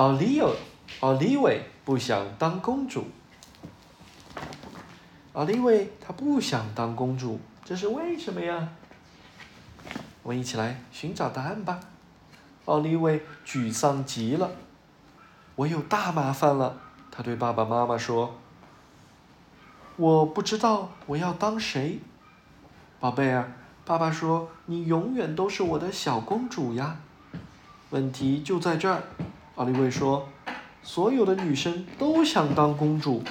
[0.00, 0.54] 奥利奥，
[1.00, 3.04] 奥利维不想当公主。
[5.34, 8.70] 奥利维她不想当公主，这是为什么呀？
[10.22, 11.80] 我们一起来寻找答案吧。
[12.64, 14.50] 奥利维沮丧极了，
[15.54, 16.80] 我有大麻烦了。
[17.10, 18.38] 他对爸爸妈妈说
[19.98, 22.00] ：“我不知道我要当谁。”
[22.98, 23.52] 宝贝儿，
[23.84, 26.96] 爸爸说：“你永远都是我的小公主呀。”
[27.90, 29.02] 问题就在这儿，
[29.60, 30.26] 奥利维说
[30.82, 33.22] ：“所有的女生都想当公主。”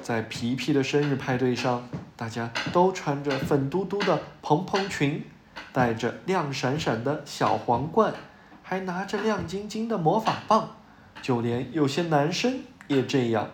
[0.00, 5.24] 在皮皮的生日派对上，大家都穿着粉嘟嘟的蓬蓬裙，
[5.72, 8.14] 戴着亮闪闪的小皇冠，
[8.62, 10.76] 还拿着亮晶晶的魔法棒。
[11.20, 13.50] 就连有些男生也这样。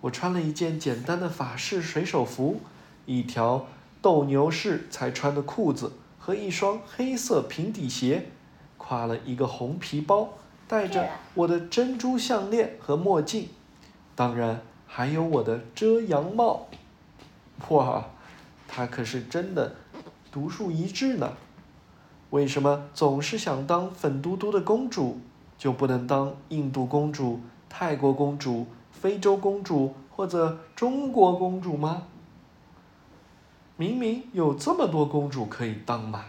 [0.00, 2.62] 我穿了一件简单的法式水手服，
[3.04, 3.66] 一条
[4.00, 8.30] 斗牛士才穿的裤子和一双黑色平底鞋，
[8.78, 10.30] 挎了一个红皮包，
[10.68, 13.48] 戴着我的珍珠项链和墨镜。
[14.14, 14.60] 当然。
[14.86, 16.68] 还有我的遮阳帽，
[17.68, 18.04] 哇，
[18.68, 19.74] 他可是真的
[20.30, 21.32] 独树一帜呢。
[22.30, 25.18] 为什么总是想当粉嘟嘟的公主，
[25.58, 32.04] 就不能当印度公主、泰国公主、非洲公主或者中国公主吗？
[33.76, 36.26] 明明有这么多公主可以当嘛。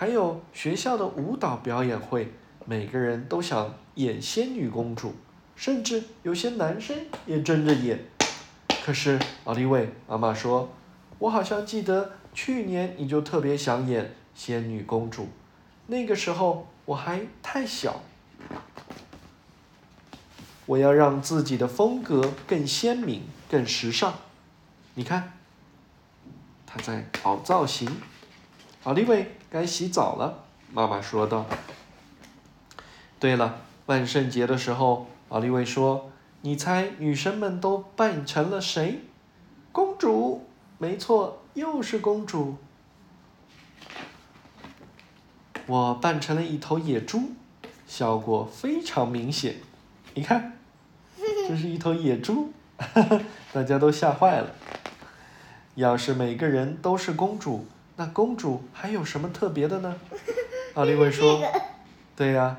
[0.00, 2.32] 还有学校的舞蹈表演会，
[2.64, 5.14] 每个人都想演仙女公主。
[5.54, 8.02] 甚至有些男生也争着演，
[8.82, 10.72] 可是奥利维妈妈说
[11.20, 15.28] ：“我好像记得去年你就特别想演仙女公主，
[15.88, 18.00] 那个时候我还太小。
[20.64, 24.14] 我要让自己的风格更鲜明、更时尚。
[24.94, 25.34] 你看，
[26.66, 27.86] 他在搞造型。
[28.84, 31.44] 奥利维该洗澡了，妈妈说道。
[33.18, 36.10] 对了，万圣节的时候。”奥利维说
[36.42, 39.04] ：“你猜女生们都扮成了谁？
[39.70, 40.44] 公主，
[40.76, 42.56] 没错，又是公主。
[45.66, 47.30] 我扮成了一头野猪，
[47.86, 49.58] 效果非常明显。
[50.14, 50.58] 你看，
[51.46, 53.20] 这是一头野猪，哈 哈
[53.52, 54.50] 大家都吓坏了。
[55.76, 57.66] 要是每个人都是公主，
[58.00, 59.94] 那公主还有什么特别的呢？”
[60.72, 61.38] 奥利维说
[62.16, 62.56] ：“对呀。”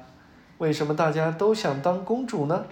[0.59, 2.65] 为什么大家都想当公主呢？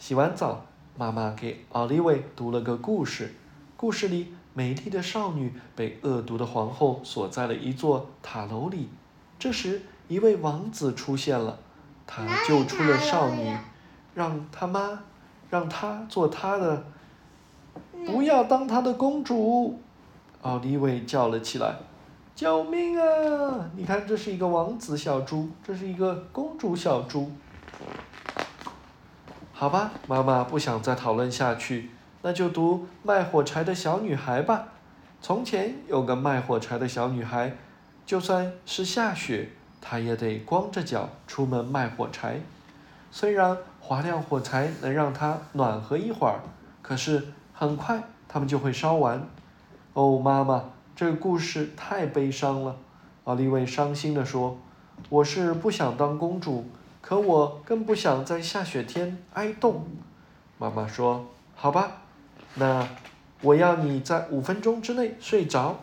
[0.00, 3.32] 洗完澡，妈妈给奥利维读了个故事。
[3.76, 8.88] 故事里，美丽的少女被恶毒的皇后锁在了一座塔楼里。
[9.38, 11.60] 这时，一位王子出现了，
[12.04, 13.56] 他救出了少女，
[14.16, 15.04] 让他妈，
[15.48, 16.82] 让她做他的，
[18.04, 19.80] 不要当他的公主。
[20.42, 21.74] 奥利维叫了起来。
[22.34, 23.70] 救命啊！
[23.76, 27.30] 你看，这是一个王子小猪，这是一个公主小猪。
[29.52, 31.90] 好吧，妈妈不想再讨论下去，
[32.22, 34.68] 那就读卖火柴的小女孩吧。
[35.20, 37.54] 从前有个卖火柴的小女孩，
[38.06, 39.50] 就算是下雪，
[39.82, 42.40] 她也得光着脚出门卖火柴。
[43.10, 46.40] 虽然划亮火柴能让她暖和一会儿，
[46.80, 49.28] 可是很快它们就会烧完。
[49.94, 50.64] 哦，妈妈。
[50.96, 52.76] 这个故事太悲伤了，
[53.24, 54.58] 奥利维伤心地说
[55.08, 56.66] ：“我是不想当公主，
[57.00, 59.86] 可我更不想在下雪天挨冻。”
[60.58, 61.24] 妈妈说
[61.56, 62.02] ：“好吧，
[62.56, 62.86] 那
[63.40, 65.78] 我要你在五分钟之内睡着。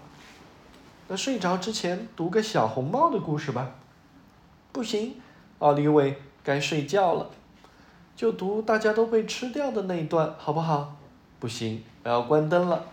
[1.07, 3.71] 那睡着之前读个小红帽的故事吧。”
[4.71, 5.15] 不行，
[5.57, 7.31] 奥利维该睡觉了，
[8.15, 10.95] 就读大家都被吃掉的那一段，好不好？
[11.39, 12.85] 不行，我要关灯了。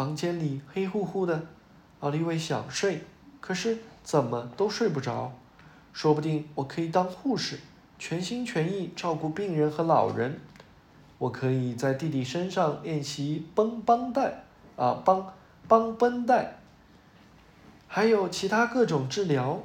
[0.00, 1.42] 房间里黑乎乎的，
[1.98, 3.02] 奥利维想睡，
[3.38, 5.30] 可是怎么都睡不着。
[5.92, 7.60] 说不定我可以当护士，
[7.98, 10.40] 全心全意照顾病人和老人。
[11.18, 14.44] 我可以在弟弟身上练习绷绷带，
[14.76, 15.34] 啊，绑
[15.68, 16.56] 绑绷带，
[17.86, 19.62] 还有其他各种治疗，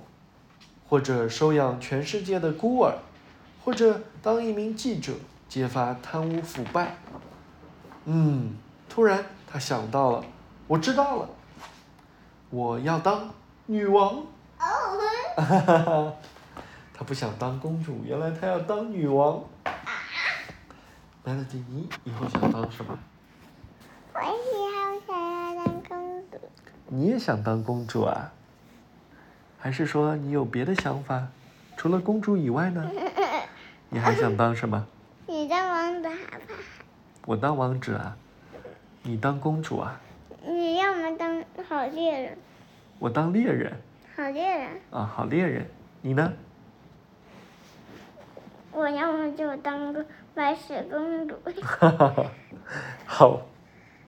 [0.90, 2.98] 或者收养全世界的孤儿，
[3.64, 5.14] 或者当一名记者，
[5.48, 6.98] 揭发贪污腐败。
[8.04, 8.54] 嗯，
[8.96, 9.26] 突然。
[9.46, 10.24] 他想到了，
[10.68, 11.30] 我知道了，
[12.50, 13.30] 我要当
[13.66, 14.24] 女王。
[14.58, 14.66] 哈
[15.36, 16.14] 哈哈！
[16.94, 19.44] 他不想当公主，原来他要当女王。
[21.26, 22.98] 来了，姐，你以后想当什么？
[24.14, 26.38] 我以后想要当公主。
[26.88, 28.32] 你也想当公主啊？
[29.60, 31.28] 还是说你有别的想法？
[31.76, 32.90] 除了公主以外呢？
[33.90, 34.86] 你还想当什么？
[35.28, 36.16] 你当王子好
[36.48, 36.60] 不好？
[37.26, 38.16] 我当王子啊。
[39.08, 40.02] 你当公主啊？
[40.44, 42.38] 你要么当好猎人。
[42.98, 43.72] 我当猎人。
[44.16, 44.70] 好猎人。
[44.90, 45.70] 啊好猎人。
[46.02, 46.34] 你呢？
[48.72, 50.04] 我要么就当个
[50.34, 51.36] 白雪公主。
[51.62, 52.26] 哈哈哈
[53.06, 53.42] 好。